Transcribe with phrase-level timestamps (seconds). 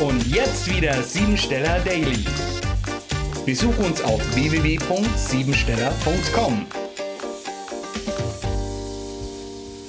[0.00, 2.24] Und jetzt wieder Siebensteller Daily.
[3.46, 6.66] Besuch uns auf www.siebensteller.com.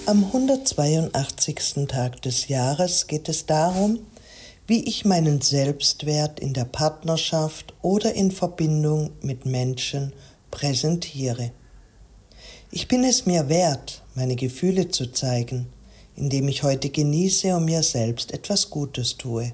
[0.05, 1.87] Am 182.
[1.87, 3.97] Tag des Jahres geht es darum,
[4.67, 10.13] wie ich meinen Selbstwert in der Partnerschaft oder in Verbindung mit Menschen
[10.51, 11.49] präsentiere.
[12.69, 15.65] Ich bin es mir wert, meine Gefühle zu zeigen,
[16.15, 19.53] indem ich heute genieße und mir selbst etwas Gutes tue.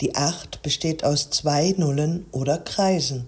[0.00, 3.26] Die Acht besteht aus zwei Nullen oder Kreisen.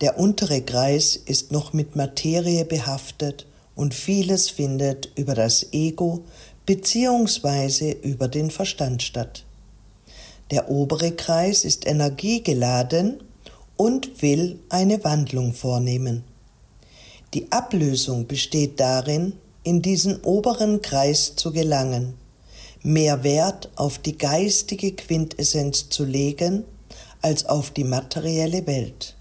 [0.00, 6.24] Der untere Kreis ist noch mit Materie behaftet und vieles findet über das Ego
[6.64, 7.92] bzw.
[8.02, 9.44] über den Verstand statt.
[10.50, 13.22] Der obere Kreis ist energiegeladen
[13.76, 16.24] und will eine Wandlung vornehmen.
[17.34, 22.14] Die Ablösung besteht darin, in diesen oberen Kreis zu gelangen,
[22.82, 26.64] mehr Wert auf die geistige Quintessenz zu legen
[27.22, 29.16] als auf die materielle Welt.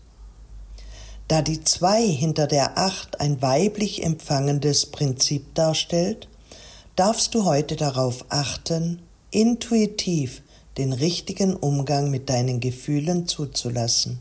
[1.27, 6.27] Da die zwei hinter der acht ein weiblich empfangendes Prinzip darstellt,
[6.95, 10.41] darfst du heute darauf achten, intuitiv
[10.77, 14.19] den richtigen Umgang mit deinen Gefühlen zuzulassen.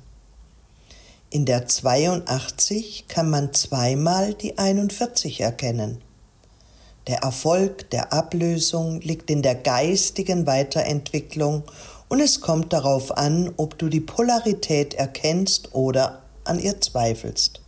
[1.31, 6.03] In der 82 kann man zweimal die 41 erkennen.
[7.09, 11.63] Der Erfolg der Ablösung liegt in der geistigen Weiterentwicklung
[12.09, 17.63] und es kommt darauf an, ob du die Polarität erkennst oder an ihr zweifelst.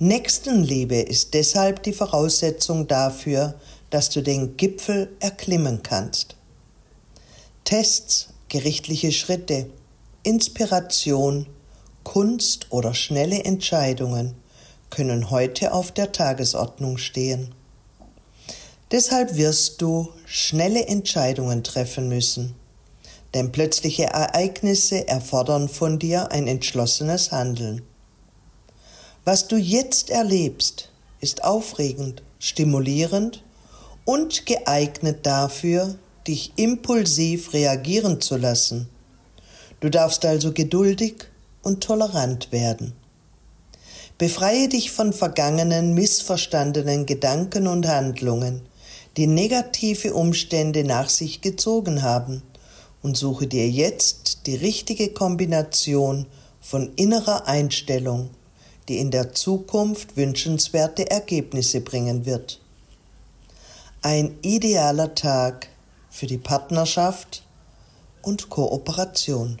[0.00, 3.54] Nächstenliebe ist deshalb die Voraussetzung dafür,
[3.90, 6.34] dass du den Gipfel erklimmen kannst.
[7.62, 9.70] Tests, gerichtliche Schritte,
[10.24, 11.46] Inspiration,
[12.02, 14.34] Kunst oder schnelle Entscheidungen
[14.90, 17.54] können heute auf der Tagesordnung stehen.
[18.90, 22.54] Deshalb wirst du schnelle Entscheidungen treffen müssen,
[23.34, 27.82] denn plötzliche Ereignisse erfordern von dir ein entschlossenes Handeln.
[29.26, 30.90] Was du jetzt erlebst,
[31.20, 33.44] ist aufregend, stimulierend
[34.06, 38.88] und geeignet dafür, dich impulsiv reagieren zu lassen.
[39.80, 41.24] Du darfst also geduldig
[41.62, 42.94] und tolerant werden.
[44.16, 48.62] Befreie dich von vergangenen, missverstandenen Gedanken und Handlungen,
[49.18, 52.40] die negative Umstände nach sich gezogen haben
[53.02, 56.26] und suche dir jetzt die richtige Kombination
[56.60, 58.30] von innerer Einstellung,
[58.86, 62.60] die in der Zukunft wünschenswerte Ergebnisse bringen wird.
[64.02, 65.68] Ein idealer Tag
[66.10, 67.42] für die Partnerschaft
[68.22, 69.60] und Kooperation.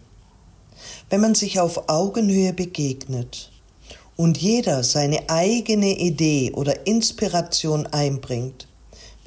[1.10, 3.50] Wenn man sich auf Augenhöhe begegnet
[4.16, 8.67] und jeder seine eigene Idee oder Inspiration einbringt,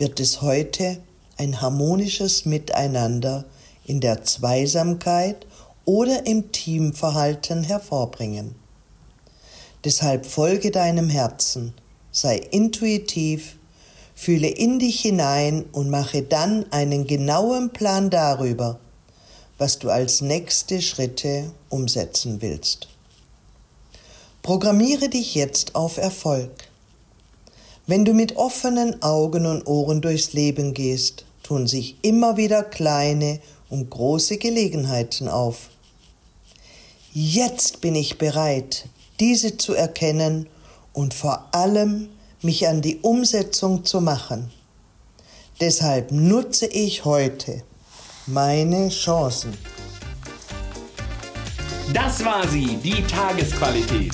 [0.01, 0.97] wird es heute
[1.37, 3.45] ein harmonisches Miteinander
[3.85, 5.45] in der Zweisamkeit
[5.85, 8.55] oder im Teamverhalten hervorbringen.
[9.83, 11.75] Deshalb folge deinem Herzen,
[12.11, 13.57] sei intuitiv,
[14.15, 18.79] fühle in dich hinein und mache dann einen genauen Plan darüber,
[19.59, 22.87] was du als nächste Schritte umsetzen willst.
[24.41, 26.70] Programmiere dich jetzt auf Erfolg.
[27.91, 33.41] Wenn du mit offenen Augen und Ohren durchs Leben gehst, tun sich immer wieder kleine
[33.69, 35.67] und große Gelegenheiten auf.
[37.11, 38.85] Jetzt bin ich bereit,
[39.19, 40.47] diese zu erkennen
[40.93, 42.07] und vor allem
[42.41, 44.49] mich an die Umsetzung zu machen.
[45.59, 47.61] Deshalb nutze ich heute
[48.25, 49.51] meine Chancen.
[51.93, 54.13] Das war sie, die Tagesqualität.